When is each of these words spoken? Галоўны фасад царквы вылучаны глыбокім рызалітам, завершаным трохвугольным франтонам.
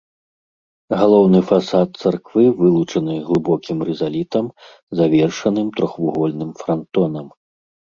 Галоўны 1.01 1.41
фасад 1.51 1.89
царквы 2.01 2.47
вылучаны 2.63 3.13
глыбокім 3.29 3.77
рызалітам, 3.93 4.45
завершаным 5.05 5.67
трохвугольным 5.81 6.51
франтонам. 6.65 7.27